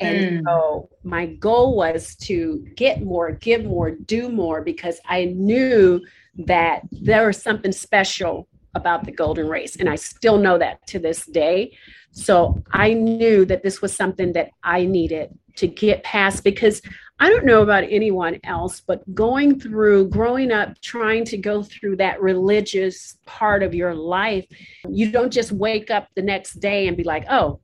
And 0.00 0.40
mm. 0.40 0.42
so 0.44 0.90
my 1.04 1.26
goal 1.26 1.76
was 1.76 2.16
to 2.16 2.66
get 2.74 3.02
more, 3.02 3.32
give 3.32 3.64
more, 3.64 3.92
do 3.92 4.28
more 4.28 4.60
because 4.60 5.00
I 5.06 5.26
knew 5.26 6.04
that 6.46 6.82
there 6.90 7.26
was 7.26 7.40
something 7.40 7.72
special 7.72 8.48
about 8.74 9.04
the 9.04 9.12
golden 9.12 9.48
race. 9.48 9.76
And 9.76 9.88
I 9.88 9.96
still 9.96 10.38
know 10.38 10.58
that 10.58 10.86
to 10.88 10.98
this 10.98 11.26
day. 11.26 11.76
So 12.12 12.62
I 12.72 12.92
knew 12.92 13.44
that 13.46 13.62
this 13.62 13.82
was 13.82 13.94
something 13.94 14.32
that 14.34 14.50
I 14.62 14.84
needed 14.84 15.36
to 15.56 15.66
get 15.66 16.02
past 16.02 16.44
because 16.44 16.82
I 17.20 17.28
don't 17.28 17.44
know 17.44 17.62
about 17.62 17.84
anyone 17.84 18.40
else, 18.42 18.80
but 18.80 19.02
going 19.14 19.60
through 19.60 20.08
growing 20.08 20.50
up, 20.50 20.80
trying 20.80 21.24
to 21.26 21.36
go 21.36 21.62
through 21.62 21.96
that 21.96 22.20
religious 22.20 23.18
part 23.24 23.62
of 23.62 23.72
your 23.74 23.94
life, 23.94 24.46
you 24.88 25.12
don't 25.12 25.32
just 25.32 25.52
wake 25.52 25.90
up 25.90 26.08
the 26.16 26.22
next 26.22 26.54
day 26.54 26.88
and 26.88 26.96
be 26.96 27.04
like, 27.04 27.24
oh, 27.30 27.60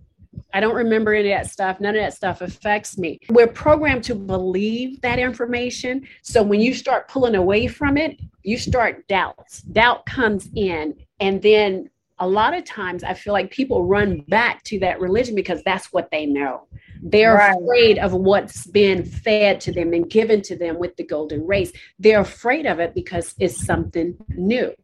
I 0.53 0.61
don't 0.61 0.75
remember 0.75 1.15
any 1.15 1.33
of 1.33 1.39
that 1.39 1.51
stuff. 1.51 1.81
None 1.81 1.97
of 1.97 2.03
that 2.03 2.15
stuff 2.15 2.41
affects 2.41 2.99
me. 2.99 3.21
We're 3.29 3.47
programmed 3.47 4.05
to 4.05 4.15
believe 4.15 5.01
that 5.01 5.19
information. 5.19 6.07
So 6.23 6.43
when 6.43 6.61
you 6.61 6.75
start 6.75 7.09
pulling 7.09 7.35
away 7.35 7.67
from 7.67 7.97
it, 7.97 8.21
you 8.43 8.59
start 8.59 9.07
doubts. 9.09 9.63
Doubt 9.63 10.07
comes 10.07 10.49
in. 10.55 10.97
And 11.21 11.43
then 11.43 11.91
a 12.19 12.29
lot 12.29 12.57
of 12.57 12.65
times 12.65 13.03
I 13.03 13.15
feel 13.15 13.33
like 13.33 13.51
people 13.51 13.87
run 13.87 14.21
back 14.29 14.63
to 14.65 14.79
that 14.81 15.01
religion 15.01 15.35
because 15.35 15.63
that's 15.63 15.93
what 15.93 16.11
they 16.11 16.27
know. 16.27 16.67
They're 17.03 17.35
right. 17.35 17.57
afraid 17.57 17.99
of 17.99 18.13
what's 18.13 18.67
been 18.67 19.05
fed 19.05 19.61
to 19.63 19.73
them 19.73 19.95
and 19.95 20.09
given 20.09 20.43
to 20.43 20.57
them 20.57 20.79
with 20.79 20.97
the 20.97 21.05
golden 21.05 21.47
race. 21.47 21.73
They're 21.99 22.21
afraid 22.21 22.67
of 22.67 22.79
it 22.79 22.95
because 22.95 23.35
it's 23.39 23.65
something 23.65 24.17
new. 24.29 24.75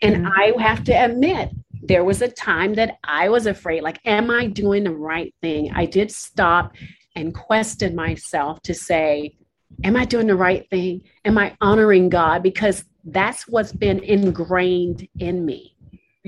And 0.00 0.16
mm-hmm. 0.16 0.58
I 0.60 0.62
have 0.62 0.84
to 0.84 0.92
admit, 0.92 1.50
there 1.82 2.04
was 2.04 2.22
a 2.22 2.28
time 2.28 2.74
that 2.74 2.98
I 3.04 3.28
was 3.28 3.46
afraid 3.46 3.82
like, 3.82 4.00
am 4.04 4.30
I 4.30 4.46
doing 4.46 4.84
the 4.84 4.94
right 4.94 5.34
thing? 5.40 5.70
I 5.74 5.86
did 5.86 6.10
stop 6.10 6.74
and 7.14 7.34
question 7.34 7.94
myself 7.94 8.60
to 8.62 8.74
say, 8.74 9.36
am 9.84 9.96
I 9.96 10.04
doing 10.04 10.26
the 10.26 10.36
right 10.36 10.68
thing? 10.70 11.02
Am 11.24 11.38
I 11.38 11.56
honoring 11.60 12.08
God? 12.08 12.42
Because 12.42 12.84
that's 13.04 13.48
what's 13.48 13.72
been 13.72 14.00
ingrained 14.00 15.08
in 15.18 15.44
me 15.44 15.74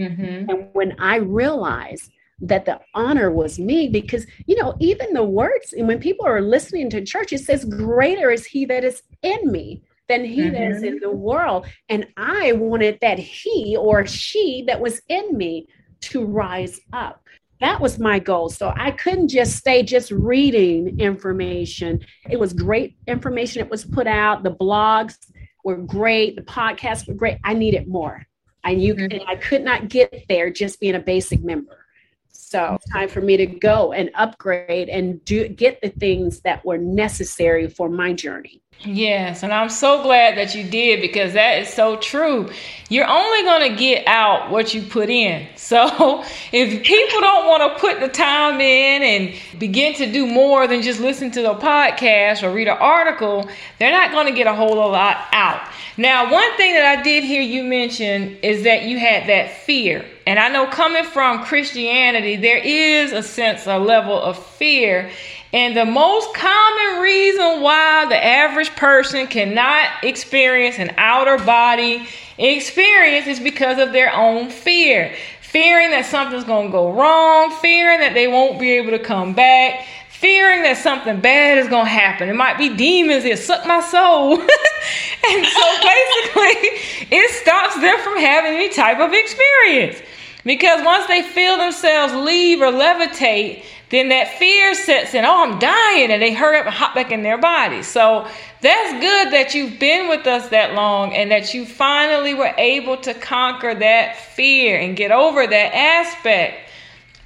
Mm-hmm. 0.00 0.50
And 0.50 0.68
when 0.72 0.98
I 0.98 1.16
realized 1.16 2.10
that 2.40 2.64
the 2.64 2.80
honor 2.94 3.30
was 3.30 3.58
me, 3.58 3.88
because, 3.88 4.26
you 4.46 4.56
know, 4.56 4.74
even 4.80 5.12
the 5.12 5.24
words, 5.24 5.74
and 5.74 5.86
when 5.86 6.00
people 6.00 6.26
are 6.26 6.40
listening 6.40 6.88
to 6.90 7.04
church, 7.04 7.32
it 7.32 7.40
says, 7.40 7.64
Greater 7.64 8.30
is 8.30 8.46
he 8.46 8.64
that 8.66 8.82
is 8.82 9.02
in 9.22 9.50
me 9.50 9.82
than 10.10 10.24
he 10.24 10.42
mm-hmm. 10.42 10.56
is 10.56 10.82
in 10.82 10.94
mm-hmm. 10.94 11.02
the 11.02 11.10
world. 11.10 11.66
And 11.88 12.06
I 12.16 12.52
wanted 12.52 12.98
that 13.00 13.18
he 13.18 13.76
or 13.78 14.04
she 14.04 14.64
that 14.66 14.80
was 14.80 15.00
in 15.08 15.36
me 15.36 15.68
to 16.00 16.24
rise 16.24 16.80
up. 16.92 17.24
That 17.60 17.80
was 17.80 17.98
my 17.98 18.18
goal. 18.18 18.48
So 18.48 18.72
I 18.76 18.90
couldn't 18.90 19.28
just 19.28 19.56
stay 19.56 19.82
just 19.82 20.10
reading 20.10 20.98
information. 20.98 22.00
It 22.28 22.40
was 22.40 22.52
great 22.52 22.96
information. 23.06 23.62
It 23.62 23.70
was 23.70 23.84
put 23.84 24.06
out. 24.06 24.42
The 24.42 24.54
blogs 24.54 25.16
were 25.62 25.76
great. 25.76 26.36
The 26.36 26.42
podcasts 26.42 27.06
were 27.06 27.14
great. 27.14 27.38
I 27.44 27.54
needed 27.54 27.86
more. 27.86 28.26
I 28.64 28.74
knew 28.74 28.94
mm-hmm. 28.94 29.12
and 29.12 29.22
I 29.28 29.36
could 29.36 29.62
not 29.62 29.88
get 29.88 30.24
there 30.28 30.50
just 30.50 30.80
being 30.80 30.96
a 30.96 31.00
basic 31.00 31.44
member. 31.44 31.86
So 32.32 32.78
time 32.92 33.08
for 33.08 33.20
me 33.20 33.36
to 33.36 33.46
go 33.46 33.92
and 33.92 34.10
upgrade 34.14 34.88
and 34.88 35.24
do 35.24 35.46
get 35.46 35.80
the 35.82 35.90
things 35.90 36.40
that 36.40 36.64
were 36.64 36.78
necessary 36.78 37.68
for 37.68 37.88
my 37.88 38.12
journey. 38.12 38.60
Yes, 38.82 39.42
and 39.42 39.52
I'm 39.52 39.68
so 39.68 40.02
glad 40.02 40.38
that 40.38 40.54
you 40.54 40.64
did 40.64 41.02
because 41.02 41.34
that 41.34 41.58
is 41.58 41.68
so 41.68 41.96
true. 41.96 42.48
You're 42.88 43.06
only 43.06 43.42
going 43.42 43.70
to 43.70 43.76
get 43.76 44.06
out 44.06 44.50
what 44.50 44.72
you 44.72 44.82
put 44.82 45.10
in. 45.10 45.46
So 45.70 46.24
if 46.50 46.82
people 46.82 47.20
don't 47.20 47.46
want 47.46 47.72
to 47.72 47.78
put 47.78 48.00
the 48.00 48.08
time 48.08 48.60
in 48.60 49.02
and 49.04 49.60
begin 49.60 49.94
to 49.94 50.10
do 50.10 50.26
more 50.26 50.66
than 50.66 50.82
just 50.82 50.98
listen 50.98 51.30
to 51.30 51.42
the 51.42 51.54
podcast 51.54 52.42
or 52.42 52.50
read 52.50 52.66
an 52.66 52.76
article, 52.76 53.48
they're 53.78 53.92
not 53.92 54.10
going 54.10 54.26
to 54.26 54.32
get 54.32 54.48
a 54.48 54.54
whole 54.54 54.74
lot 54.74 55.26
out. 55.32 55.62
Now, 55.96 56.32
one 56.32 56.56
thing 56.56 56.74
that 56.74 56.98
I 56.98 57.02
did 57.02 57.22
hear 57.22 57.40
you 57.40 57.62
mention 57.62 58.36
is 58.42 58.64
that 58.64 58.82
you 58.82 58.98
had 58.98 59.28
that 59.28 59.52
fear. 59.52 60.04
And 60.26 60.40
I 60.40 60.48
know 60.48 60.66
coming 60.66 61.04
from 61.04 61.44
Christianity, 61.44 62.34
there 62.34 62.58
is 62.58 63.12
a 63.12 63.22
sense, 63.22 63.68
a 63.68 63.78
level 63.78 64.20
of 64.20 64.44
fear. 64.44 65.10
And 65.52 65.76
the 65.76 65.84
most 65.84 66.32
common 66.34 67.02
reason 67.02 67.60
why 67.60 68.06
the 68.08 68.24
average 68.24 68.70
person 68.76 69.26
cannot 69.26 70.04
experience 70.04 70.78
an 70.78 70.94
outer 70.96 71.42
body 71.44 72.06
experience 72.38 73.26
is 73.26 73.40
because 73.40 73.78
of 73.78 73.92
their 73.92 74.14
own 74.14 74.48
fear. 74.50 75.14
Fearing 75.40 75.90
that 75.90 76.06
something's 76.06 76.44
going 76.44 76.68
to 76.68 76.72
go 76.72 76.92
wrong, 76.92 77.50
fearing 77.56 77.98
that 78.00 78.14
they 78.14 78.28
won't 78.28 78.60
be 78.60 78.72
able 78.72 78.92
to 78.92 79.00
come 79.00 79.34
back, 79.34 79.84
fearing 80.08 80.62
that 80.62 80.76
something 80.76 81.20
bad 81.20 81.58
is 81.58 81.66
going 81.66 81.86
to 81.86 81.90
happen. 81.90 82.28
It 82.28 82.36
might 82.36 82.56
be 82.56 82.76
demons 82.76 83.24
that 83.24 83.38
suck 83.38 83.66
my 83.66 83.80
soul. 83.80 84.34
and 84.40 85.46
so 85.46 85.66
basically, 85.82 87.10
it 87.10 87.30
stops 87.42 87.74
them 87.80 87.98
from 88.00 88.18
having 88.18 88.52
any 88.52 88.68
type 88.68 89.00
of 89.00 89.12
experience. 89.12 90.00
Because 90.44 90.84
once 90.84 91.06
they 91.08 91.22
feel 91.22 91.58
themselves 91.58 92.14
leave 92.14 92.60
or 92.60 92.66
levitate, 92.66 93.64
then 93.90 94.08
that 94.08 94.38
fear 94.38 94.74
sets 94.74 95.14
in, 95.14 95.24
oh, 95.24 95.44
I'm 95.44 95.58
dying, 95.58 96.10
and 96.10 96.22
they 96.22 96.32
hurry 96.32 96.58
up 96.58 96.66
and 96.66 96.74
hop 96.74 96.94
back 96.94 97.10
in 97.10 97.22
their 97.22 97.38
body. 97.38 97.82
So 97.82 98.26
that's 98.60 98.92
good 99.00 99.32
that 99.32 99.52
you've 99.54 99.78
been 99.80 100.08
with 100.08 100.26
us 100.26 100.48
that 100.50 100.74
long 100.74 101.12
and 101.12 101.30
that 101.30 101.54
you 101.54 101.66
finally 101.66 102.32
were 102.34 102.54
able 102.56 102.96
to 102.98 103.14
conquer 103.14 103.74
that 103.74 104.16
fear 104.16 104.78
and 104.78 104.96
get 104.96 105.10
over 105.10 105.46
that 105.46 105.74
aspect. 105.74 106.70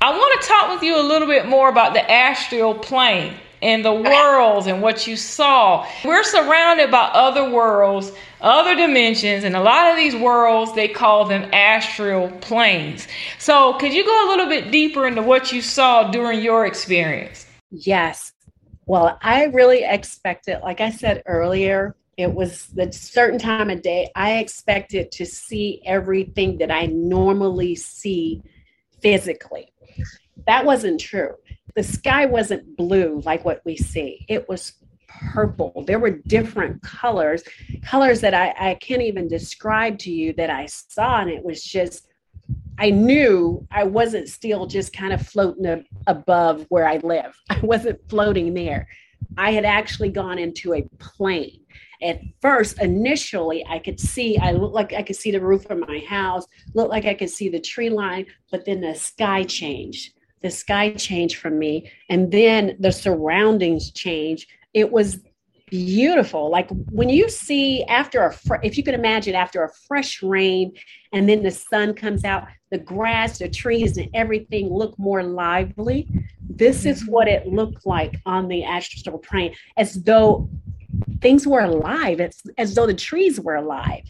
I 0.00 0.10
want 0.10 0.40
to 0.40 0.48
talk 0.48 0.72
with 0.72 0.82
you 0.82 1.00
a 1.00 1.02
little 1.02 1.28
bit 1.28 1.46
more 1.46 1.68
about 1.68 1.92
the 1.92 2.10
astral 2.10 2.74
plane 2.74 3.34
and 3.64 3.82
the 3.82 3.92
worlds 3.92 4.66
and 4.66 4.82
what 4.82 5.06
you 5.06 5.16
saw. 5.16 5.86
We're 6.04 6.22
surrounded 6.22 6.90
by 6.90 7.10
other 7.14 7.50
worlds, 7.50 8.12
other 8.42 8.76
dimensions, 8.76 9.42
and 9.42 9.56
a 9.56 9.62
lot 9.62 9.90
of 9.90 9.96
these 9.96 10.14
worlds, 10.14 10.74
they 10.74 10.86
call 10.86 11.24
them 11.24 11.48
astral 11.52 12.28
planes. 12.42 13.08
So, 13.38 13.72
could 13.74 13.94
you 13.94 14.04
go 14.04 14.26
a 14.26 14.28
little 14.28 14.46
bit 14.46 14.70
deeper 14.70 15.06
into 15.06 15.22
what 15.22 15.50
you 15.50 15.62
saw 15.62 16.10
during 16.10 16.42
your 16.42 16.66
experience? 16.66 17.46
Yes. 17.70 18.32
Well, 18.86 19.18
I 19.22 19.44
really 19.44 19.82
expected, 19.82 20.60
like 20.62 20.82
I 20.82 20.90
said 20.90 21.22
earlier, 21.24 21.96
it 22.18 22.32
was 22.32 22.66
the 22.66 22.92
certain 22.92 23.38
time 23.38 23.70
of 23.70 23.80
day 23.80 24.10
I 24.14 24.34
expected 24.34 25.10
to 25.12 25.24
see 25.24 25.80
everything 25.86 26.58
that 26.58 26.70
I 26.70 26.86
normally 26.86 27.74
see 27.74 28.42
physically. 29.00 29.72
That 30.46 30.66
wasn't 30.66 31.00
true 31.00 31.34
the 31.74 31.82
sky 31.82 32.26
wasn't 32.26 32.76
blue 32.76 33.20
like 33.24 33.44
what 33.44 33.60
we 33.64 33.76
see. 33.76 34.24
It 34.28 34.48
was 34.48 34.74
purple. 35.32 35.84
There 35.86 35.98
were 35.98 36.10
different 36.26 36.82
colors, 36.82 37.42
colors 37.84 38.20
that 38.20 38.34
I, 38.34 38.70
I 38.70 38.74
can't 38.74 39.02
even 39.02 39.28
describe 39.28 39.98
to 40.00 40.10
you 40.10 40.32
that 40.34 40.50
I 40.50 40.66
saw. 40.66 41.20
And 41.20 41.30
it 41.30 41.44
was 41.44 41.62
just, 41.62 42.08
I 42.78 42.90
knew 42.90 43.66
I 43.70 43.84
wasn't 43.84 44.28
still 44.28 44.66
just 44.66 44.92
kind 44.92 45.12
of 45.12 45.26
floating 45.26 45.84
above 46.06 46.66
where 46.68 46.88
I 46.88 46.98
live. 46.98 47.36
I 47.50 47.60
wasn't 47.60 48.00
floating 48.08 48.54
there. 48.54 48.88
I 49.36 49.52
had 49.52 49.64
actually 49.64 50.10
gone 50.10 50.38
into 50.38 50.74
a 50.74 50.82
plane. 50.98 51.60
At 52.02 52.20
first, 52.42 52.80
initially, 52.82 53.64
I 53.68 53.78
could 53.78 53.98
see, 53.98 54.36
I 54.36 54.52
looked 54.52 54.74
like 54.74 54.92
I 54.92 55.02
could 55.02 55.16
see 55.16 55.30
the 55.30 55.40
roof 55.40 55.70
of 55.70 55.78
my 55.78 56.00
house, 56.06 56.44
looked 56.74 56.90
like 56.90 57.06
I 57.06 57.14
could 57.14 57.30
see 57.30 57.48
the 57.48 57.60
tree 57.60 57.88
line, 57.88 58.26
but 58.50 58.64
then 58.64 58.80
the 58.80 58.94
sky 58.94 59.44
changed 59.44 60.12
the 60.44 60.50
sky 60.50 60.92
changed 60.92 61.38
from 61.38 61.58
me 61.58 61.90
and 62.08 62.30
then 62.30 62.76
the 62.78 62.92
surroundings 62.92 63.90
change 63.90 64.46
it 64.74 64.92
was 64.92 65.20
beautiful. 65.66 66.50
Like 66.50 66.68
when 66.90 67.08
you 67.08 67.28
see 67.28 67.84
after 67.84 68.24
a 68.26 68.32
fr- 68.32 68.62
if 68.62 68.76
you 68.76 68.84
can 68.84 68.94
imagine 68.94 69.34
after 69.34 69.64
a 69.64 69.70
fresh 69.88 70.22
rain 70.22 70.72
and 71.12 71.28
then 71.28 71.42
the 71.42 71.50
sun 71.50 71.94
comes 71.94 72.24
out 72.24 72.46
the 72.70 72.78
grass 72.78 73.38
the 73.38 73.48
trees 73.48 73.96
and 73.96 74.08
everything 74.14 74.68
look 74.68 74.98
more 74.98 75.22
lively 75.22 76.08
this 76.48 76.84
is 76.84 77.02
mm-hmm. 77.02 77.12
what 77.12 77.28
it 77.28 77.46
looked 77.46 77.86
like 77.86 78.20
on 78.26 78.48
the 78.48 78.62
astral 78.64 79.18
plane 79.18 79.54
as 79.76 80.02
though 80.02 80.48
things 81.20 81.46
were 81.46 81.60
alive 81.60 82.20
it's 82.20 82.42
as 82.58 82.74
though 82.74 82.86
the 82.86 82.94
trees 82.94 83.40
were 83.40 83.56
alive 83.56 84.02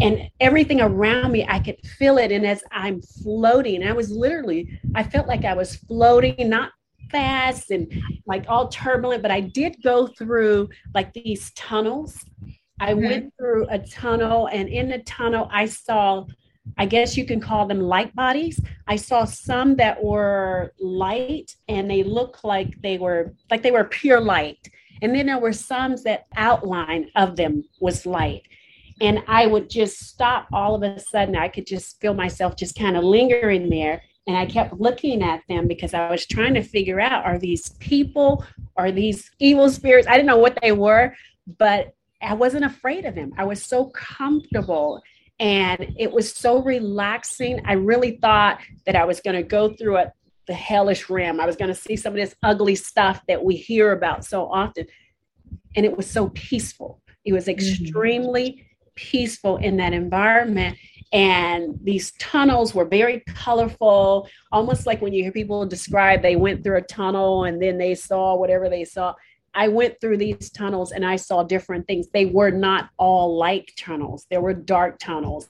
and 0.00 0.30
everything 0.40 0.80
around 0.80 1.32
me 1.32 1.46
i 1.48 1.58
could 1.58 1.78
feel 1.98 2.18
it. 2.18 2.32
And 2.32 2.46
as 2.46 2.62
i'm 2.72 3.00
floating 3.02 3.82
i 3.84 3.92
was 3.92 4.10
literally 4.10 4.80
i 4.94 5.02
felt 5.02 5.28
like 5.28 5.44
i 5.44 5.54
was 5.54 5.76
floating 5.76 6.48
not 6.48 6.72
fast 7.10 7.70
and 7.70 7.92
like 8.26 8.44
all 8.48 8.68
turbulent 8.68 9.22
but 9.22 9.30
i 9.30 9.40
did 9.40 9.76
go 9.82 10.06
through 10.06 10.68
like 10.94 11.12
these 11.12 11.52
tunnels. 11.52 12.24
I 12.82 12.92
mm-hmm. 12.92 13.02
went 13.02 13.34
through 13.36 13.66
a 13.68 13.78
tunnel 13.78 14.48
and 14.48 14.68
in 14.68 14.88
the 14.88 15.00
tunnel 15.00 15.48
i 15.52 15.66
saw 15.66 16.26
i 16.78 16.86
guess 16.86 17.16
you 17.16 17.24
can 17.26 17.40
call 17.40 17.66
them 17.66 17.80
light 17.80 18.14
bodies. 18.14 18.60
I 18.86 18.96
saw 18.96 19.24
some 19.24 19.76
that 19.76 20.02
were 20.02 20.72
light 20.80 21.54
and 21.68 21.90
they 21.90 22.02
looked 22.02 22.44
like 22.44 22.80
they 22.82 22.98
were 22.98 23.34
like 23.50 23.62
they 23.62 23.70
were 23.70 23.84
pure 23.84 24.20
light. 24.20 24.68
And 25.02 25.14
then 25.14 25.26
there 25.26 25.38
were 25.38 25.54
some 25.54 25.96
that 26.04 26.26
outline 26.36 27.08
of 27.16 27.34
them 27.34 27.64
was 27.80 28.04
light 28.04 28.42
and 29.00 29.22
I 29.26 29.46
would 29.46 29.70
just 29.70 29.98
stop 30.00 30.46
all 30.52 30.74
of 30.74 30.82
a 30.82 31.00
sudden. 31.00 31.34
I 31.34 31.48
could 31.48 31.66
just 31.66 32.00
feel 32.00 32.14
myself 32.14 32.56
just 32.56 32.78
kind 32.78 32.96
of 32.96 33.04
lingering 33.04 33.70
there. 33.70 34.02
And 34.26 34.36
I 34.36 34.46
kept 34.46 34.78
looking 34.78 35.22
at 35.22 35.42
them 35.48 35.66
because 35.66 35.94
I 35.94 36.10
was 36.10 36.26
trying 36.26 36.54
to 36.54 36.62
figure 36.62 37.00
out 37.00 37.24
are 37.24 37.38
these 37.38 37.70
people, 37.80 38.44
are 38.76 38.92
these 38.92 39.30
evil 39.38 39.70
spirits? 39.70 40.06
I 40.06 40.12
didn't 40.12 40.26
know 40.26 40.38
what 40.38 40.58
they 40.62 40.72
were, 40.72 41.14
but 41.58 41.94
I 42.22 42.34
wasn't 42.34 42.66
afraid 42.66 43.06
of 43.06 43.14
them. 43.14 43.32
I 43.38 43.44
was 43.44 43.62
so 43.64 43.86
comfortable 43.86 45.02
and 45.38 45.94
it 45.98 46.12
was 46.12 46.30
so 46.30 46.62
relaxing. 46.62 47.62
I 47.64 47.72
really 47.72 48.18
thought 48.18 48.60
that 48.84 48.94
I 48.94 49.06
was 49.06 49.20
going 49.20 49.36
to 49.36 49.42
go 49.42 49.72
through 49.72 49.96
it, 49.96 50.10
the 50.46 50.54
hellish 50.54 51.08
realm. 51.08 51.40
I 51.40 51.46
was 51.46 51.56
going 51.56 51.70
to 51.70 51.74
see 51.74 51.96
some 51.96 52.12
of 52.12 52.18
this 52.18 52.36
ugly 52.42 52.74
stuff 52.74 53.22
that 53.26 53.42
we 53.42 53.56
hear 53.56 53.92
about 53.92 54.26
so 54.26 54.52
often. 54.52 54.86
And 55.74 55.86
it 55.86 55.96
was 55.96 56.08
so 56.08 56.28
peaceful. 56.28 57.00
It 57.24 57.32
was 57.32 57.46
mm-hmm. 57.46 57.52
extremely 57.52 58.66
peaceful 59.00 59.56
in 59.56 59.76
that 59.78 59.92
environment. 59.92 60.76
And 61.12 61.76
these 61.82 62.12
tunnels 62.18 62.74
were 62.74 62.84
very 62.84 63.20
colorful, 63.26 64.28
almost 64.52 64.86
like 64.86 65.00
when 65.00 65.12
you 65.12 65.24
hear 65.24 65.32
people 65.32 65.66
describe 65.66 66.22
they 66.22 66.36
went 66.36 66.62
through 66.62 66.76
a 66.76 66.82
tunnel 66.82 67.44
and 67.44 67.60
then 67.60 67.78
they 67.78 67.94
saw 67.94 68.36
whatever 68.36 68.68
they 68.68 68.84
saw. 68.84 69.14
I 69.52 69.66
went 69.68 70.00
through 70.00 70.18
these 70.18 70.50
tunnels 70.50 70.92
and 70.92 71.04
I 71.04 71.16
saw 71.16 71.42
different 71.42 71.88
things. 71.88 72.06
They 72.12 72.26
were 72.26 72.52
not 72.52 72.90
all 72.98 73.36
like 73.36 73.72
tunnels, 73.76 74.26
there 74.30 74.40
were 74.40 74.54
dark 74.54 74.98
tunnels. 74.98 75.48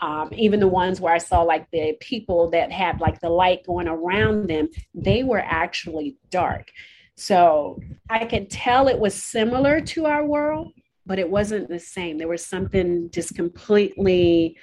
Um, 0.00 0.30
even 0.32 0.58
the 0.58 0.66
ones 0.66 1.00
where 1.00 1.14
I 1.14 1.18
saw 1.18 1.42
like 1.42 1.70
the 1.70 1.96
people 2.00 2.50
that 2.50 2.72
had 2.72 3.00
like 3.00 3.20
the 3.20 3.28
light 3.28 3.64
going 3.64 3.86
around 3.86 4.48
them, 4.48 4.68
they 4.94 5.22
were 5.22 5.38
actually 5.38 6.16
dark. 6.30 6.70
So 7.14 7.78
I 8.10 8.24
could 8.24 8.50
tell 8.50 8.88
it 8.88 8.98
was 8.98 9.14
similar 9.14 9.80
to 9.80 10.06
our 10.06 10.24
world, 10.24 10.72
but 11.04 11.18
it 11.18 11.28
wasn't 11.28 11.68
the 11.68 11.80
same. 11.80 12.18
There 12.18 12.28
was 12.28 12.46
something 12.46 13.10
just 13.10 13.34
completely 13.34 14.56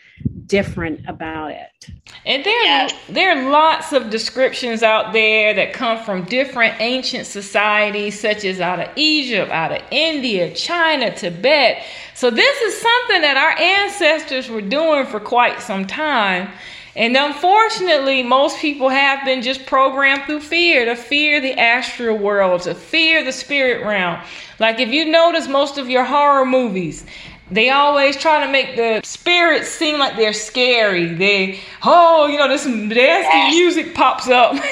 different 0.45 1.01
about 1.07 1.51
it. 1.51 1.89
And 2.25 2.43
there, 2.43 2.63
yes. 2.63 2.93
there 3.09 3.37
are 3.37 3.49
lots 3.49 3.91
of 3.91 4.09
descriptions 4.09 4.81
out 4.81 5.11
there 5.11 5.53
that 5.53 5.73
come 5.73 6.03
from 6.03 6.23
different 6.23 6.79
ancient 6.79 7.25
societies, 7.27 8.19
such 8.19 8.45
as 8.45 8.61
out 8.61 8.79
of 8.79 8.89
Egypt, 8.95 9.51
out 9.51 9.71
of 9.71 9.81
India, 9.91 10.53
China, 10.53 11.13
Tibet. 11.13 11.83
So 12.15 12.29
this 12.29 12.61
is 12.61 12.81
something 12.81 13.21
that 13.21 13.37
our 13.37 13.57
ancestors 13.59 14.49
were 14.49 14.61
doing 14.61 15.05
for 15.07 15.19
quite 15.19 15.61
some 15.61 15.85
time. 15.85 16.49
And 16.95 17.15
unfortunately, 17.15 18.23
most 18.23 18.57
people 18.59 18.89
have 18.89 19.23
been 19.23 19.41
just 19.41 19.65
programmed 19.65 20.23
through 20.23 20.41
fear 20.41 20.85
to 20.85 20.95
fear 20.95 21.39
the 21.39 21.57
astral 21.59 22.17
world, 22.17 22.63
to 22.63 22.73
fear 22.73 23.23
the 23.23 23.31
spirit 23.31 23.85
realm. 23.85 24.19
Like 24.59 24.79
if 24.79 24.89
you 24.89 25.05
notice 25.05 25.47
most 25.47 25.77
of 25.77 25.89
your 25.89 26.03
horror 26.03 26.45
movies, 26.45 27.05
they 27.51 27.69
always 27.69 28.15
try 28.17 28.45
to 28.45 28.51
make 28.51 28.75
the 28.75 29.01
spirits 29.03 29.69
seem 29.69 29.97
like 29.97 30.15
they're 30.15 30.33
scary. 30.33 31.05
They, 31.13 31.59
oh, 31.83 32.27
you 32.27 32.37
know, 32.37 32.47
this 32.47 32.65
nasty 32.65 33.57
music 33.57 33.95
pops 33.95 34.27
up. 34.27 34.55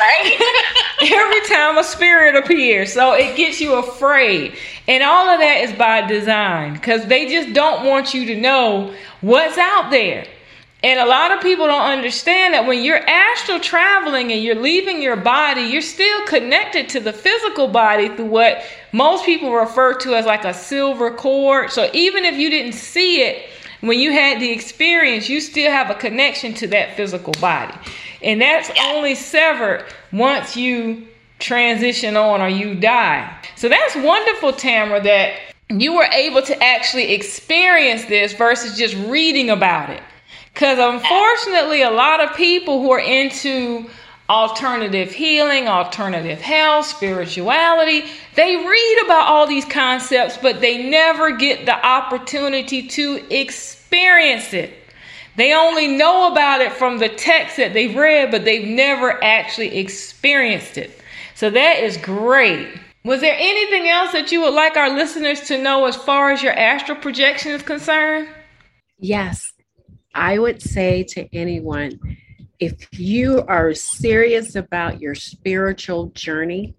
Every 1.02 1.40
time 1.48 1.78
a 1.78 1.84
spirit 1.84 2.36
appears. 2.36 2.92
So 2.92 3.12
it 3.12 3.36
gets 3.36 3.60
you 3.60 3.74
afraid. 3.74 4.54
And 4.88 5.02
all 5.02 5.28
of 5.28 5.40
that 5.40 5.60
is 5.62 5.72
by 5.72 6.06
design 6.06 6.74
because 6.74 7.06
they 7.06 7.28
just 7.28 7.52
don't 7.54 7.86
want 7.86 8.14
you 8.14 8.26
to 8.26 8.40
know 8.40 8.94
what's 9.20 9.58
out 9.58 9.90
there. 9.90 10.26
And 10.82 10.98
a 10.98 11.04
lot 11.04 11.30
of 11.30 11.42
people 11.42 11.66
don't 11.66 11.82
understand 11.82 12.54
that 12.54 12.66
when 12.66 12.82
you're 12.82 13.06
astral 13.06 13.60
traveling 13.60 14.32
and 14.32 14.42
you're 14.42 14.54
leaving 14.54 15.02
your 15.02 15.16
body, 15.16 15.62
you're 15.62 15.82
still 15.82 16.26
connected 16.26 16.88
to 16.90 17.00
the 17.00 17.12
physical 17.12 17.68
body 17.68 18.08
through 18.08 18.26
what 18.26 18.64
most 18.92 19.26
people 19.26 19.52
refer 19.52 19.94
to 19.98 20.14
as 20.14 20.24
like 20.24 20.44
a 20.44 20.54
silver 20.54 21.10
cord. 21.10 21.70
So 21.70 21.90
even 21.92 22.24
if 22.24 22.36
you 22.36 22.48
didn't 22.48 22.72
see 22.72 23.22
it 23.22 23.50
when 23.82 23.98
you 23.98 24.12
had 24.12 24.40
the 24.40 24.50
experience, 24.50 25.28
you 25.28 25.40
still 25.40 25.70
have 25.70 25.90
a 25.90 25.94
connection 25.94 26.54
to 26.54 26.66
that 26.68 26.96
physical 26.96 27.34
body. 27.40 27.74
And 28.22 28.40
that's 28.40 28.70
only 28.80 29.14
severed 29.14 29.84
once 30.12 30.56
you 30.56 31.06
transition 31.38 32.16
on 32.16 32.40
or 32.40 32.48
you 32.48 32.74
die. 32.74 33.38
So 33.56 33.68
that's 33.68 33.96
wonderful, 33.96 34.52
Tamara, 34.52 35.02
that 35.02 35.34
you 35.68 35.94
were 35.94 36.08
able 36.12 36.42
to 36.42 36.62
actually 36.62 37.12
experience 37.12 38.04
this 38.06 38.32
versus 38.32 38.76
just 38.76 38.94
reading 39.08 39.50
about 39.50 39.90
it. 39.90 40.02
Because 40.52 40.78
unfortunately, 40.78 41.82
a 41.82 41.90
lot 41.90 42.22
of 42.22 42.36
people 42.36 42.82
who 42.82 42.90
are 42.90 43.00
into 43.00 43.88
alternative 44.28 45.10
healing, 45.10 45.66
alternative 45.66 46.40
health, 46.40 46.86
spirituality, 46.86 48.04
they 48.36 48.56
read 48.56 49.02
about 49.04 49.26
all 49.26 49.46
these 49.46 49.64
concepts, 49.64 50.36
but 50.36 50.60
they 50.60 50.88
never 50.88 51.32
get 51.36 51.66
the 51.66 51.86
opportunity 51.86 52.86
to 52.86 53.24
experience 53.30 54.52
it. 54.52 54.72
They 55.36 55.52
only 55.54 55.88
know 55.88 56.30
about 56.30 56.60
it 56.60 56.72
from 56.72 56.98
the 56.98 57.08
text 57.08 57.56
that 57.56 57.72
they've 57.72 57.94
read, 57.94 58.30
but 58.30 58.44
they've 58.44 58.68
never 58.68 59.22
actually 59.22 59.78
experienced 59.78 60.78
it. 60.78 61.00
So 61.34 61.50
that 61.50 61.78
is 61.78 61.96
great. 61.96 62.68
Was 63.04 63.22
there 63.22 63.36
anything 63.36 63.88
else 63.88 64.12
that 64.12 64.30
you 64.30 64.42
would 64.42 64.52
like 64.52 64.76
our 64.76 64.90
listeners 64.90 65.40
to 65.48 65.56
know 65.56 65.86
as 65.86 65.96
far 65.96 66.30
as 66.30 66.42
your 66.42 66.52
astral 66.52 66.98
projection 66.98 67.52
is 67.52 67.62
concerned? 67.62 68.28
Yes. 68.98 69.52
I 70.14 70.38
would 70.38 70.60
say 70.60 71.02
to 71.04 71.28
anyone 71.34 71.98
if 72.58 72.86
you 72.92 73.42
are 73.48 73.72
serious 73.72 74.54
about 74.54 75.00
your 75.00 75.14
spiritual 75.14 76.06
journey, 76.08 76.74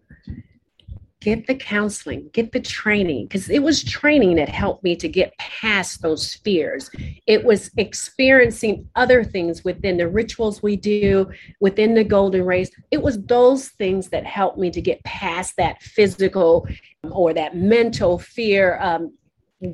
get 1.21 1.45
the 1.45 1.55
counseling, 1.55 2.29
get 2.33 2.51
the 2.51 2.59
training, 2.59 3.25
because 3.25 3.49
it 3.49 3.61
was 3.61 3.83
training 3.83 4.35
that 4.35 4.49
helped 4.49 4.83
me 4.83 4.95
to 4.95 5.07
get 5.07 5.37
past 5.37 6.01
those 6.01 6.35
fears. 6.35 6.89
It 7.27 7.43
was 7.43 7.69
experiencing 7.77 8.87
other 8.95 9.23
things 9.23 9.63
within 9.63 9.97
the 9.97 10.07
rituals 10.07 10.63
we 10.63 10.75
do, 10.75 11.31
within 11.59 11.93
the 11.93 12.03
golden 12.03 12.43
race. 12.43 12.71
It 12.89 13.01
was 13.01 13.23
those 13.23 13.69
things 13.69 14.09
that 14.09 14.25
helped 14.25 14.57
me 14.57 14.71
to 14.71 14.81
get 14.81 15.03
past 15.03 15.55
that 15.57 15.81
physical 15.81 16.67
or 17.11 17.33
that 17.33 17.55
mental 17.55 18.17
fear. 18.19 18.79
Um, 18.81 19.13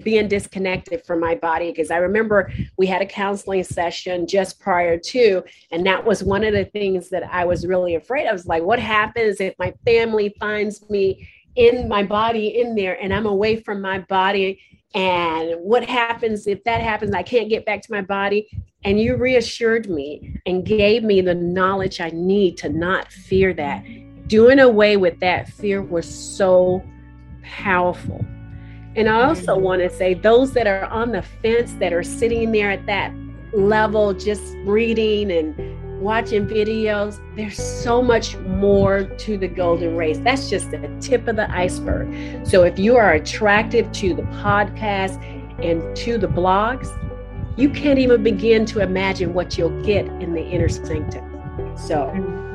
being 0.03 0.27
disconnected 0.27 1.05
from 1.05 1.19
my 1.19 1.35
body 1.35 1.71
because 1.71 1.91
I 1.91 1.97
remember 1.97 2.51
we 2.77 2.87
had 2.87 3.01
a 3.01 3.05
counseling 3.05 3.63
session 3.63 4.27
just 4.27 4.59
prior 4.59 4.97
to, 4.97 5.43
and 5.71 5.85
that 5.85 6.03
was 6.03 6.23
one 6.23 6.43
of 6.43 6.53
the 6.53 6.65
things 6.65 7.09
that 7.09 7.23
I 7.31 7.45
was 7.45 7.65
really 7.65 7.95
afraid. 7.95 8.27
I 8.27 8.33
was 8.33 8.47
like, 8.47 8.63
what 8.63 8.79
happens 8.79 9.39
if 9.39 9.53
my 9.57 9.73
family 9.85 10.35
finds 10.39 10.89
me 10.89 11.27
in 11.57 11.87
my 11.87 12.03
body 12.03 12.59
in 12.59 12.75
there 12.75 13.01
and 13.01 13.13
I'm 13.13 13.25
away 13.25 13.57
from 13.57 13.81
my 13.81 13.99
body. 13.99 14.61
And 14.93 15.55
what 15.59 15.83
happens 15.83 16.47
if 16.47 16.63
that 16.63 16.81
happens? 16.81 17.13
I 17.13 17.23
can't 17.23 17.49
get 17.49 17.65
back 17.65 17.81
to 17.81 17.91
my 17.91 18.01
body. 18.01 18.47
And 18.83 18.99
you 18.99 19.17
reassured 19.17 19.89
me 19.89 20.39
and 20.45 20.63
gave 20.63 21.03
me 21.03 21.19
the 21.21 21.35
knowledge 21.35 21.99
I 21.99 22.09
need 22.11 22.57
to 22.59 22.69
not 22.69 23.11
fear 23.11 23.53
that. 23.55 23.83
Doing 24.27 24.59
away 24.59 24.97
with 24.97 25.19
that 25.19 25.49
fear 25.49 25.81
was 25.81 26.07
so 26.07 26.83
powerful. 27.41 28.23
And 28.97 29.07
I 29.07 29.25
also 29.25 29.55
want 29.55 29.83
to 29.83 29.89
say, 29.91 30.15
those 30.15 30.53
that 30.53 30.65
are 30.65 30.85
on 30.85 31.11
the 31.11 31.21
fence, 31.21 31.73
that 31.73 31.93
are 31.93 32.01
sitting 32.01 32.51
there 32.51 32.71
at 32.71 32.87
that 32.87 33.13
level, 33.53 34.11
just 34.11 34.55
reading 34.65 35.31
and 35.31 36.01
watching 36.01 36.47
videos, 36.47 37.19
there's 37.35 37.57
so 37.57 38.01
much 38.01 38.35
more 38.37 39.03
to 39.03 39.37
the 39.37 39.47
golden 39.47 39.95
race. 39.95 40.17
That's 40.17 40.49
just 40.49 40.71
the 40.71 40.97
tip 40.99 41.27
of 41.27 41.35
the 41.35 41.49
iceberg. 41.51 42.45
So 42.45 42.63
if 42.63 42.79
you 42.79 42.97
are 42.97 43.13
attracted 43.13 43.93
to 43.93 44.15
the 44.15 44.23
podcast 44.23 45.23
and 45.63 45.95
to 45.97 46.17
the 46.17 46.27
blogs, 46.27 46.87
you 47.55 47.69
can't 47.69 47.99
even 47.99 48.23
begin 48.23 48.65
to 48.65 48.79
imagine 48.81 49.33
what 49.33 49.59
you'll 49.59 49.83
get 49.83 50.05
in 50.21 50.33
the 50.33 50.41
inner 50.41 50.69
sanctum. 50.69 51.23
So 51.77 51.97
mm-hmm. 51.97 52.46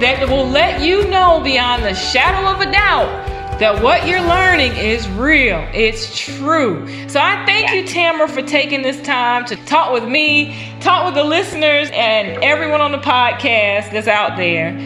that 0.00 0.28
will 0.28 0.48
let 0.48 0.82
you 0.82 1.08
know 1.08 1.40
beyond 1.40 1.84
the 1.84 1.94
shadow 1.94 2.50
of 2.50 2.60
a 2.60 2.70
doubt 2.70 3.26
that 3.58 3.82
what 3.82 4.06
you're 4.06 4.20
learning 4.20 4.72
is 4.72 5.08
real. 5.08 5.66
It's 5.72 6.18
true. 6.18 6.86
So 7.08 7.18
I 7.18 7.42
thank 7.46 7.70
you, 7.70 7.86
Tamara, 7.86 8.28
for 8.28 8.42
taking 8.42 8.82
this 8.82 9.00
time 9.00 9.46
to 9.46 9.56
talk 9.64 9.92
with 9.94 10.06
me, 10.06 10.54
talk 10.80 11.06
with 11.06 11.14
the 11.14 11.24
listeners, 11.24 11.88
and 11.92 12.44
everyone 12.44 12.82
on 12.82 12.92
the 12.92 12.98
podcast 12.98 13.92
that's 13.92 14.08
out 14.08 14.36
there. 14.36 14.76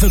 The 0.00 0.10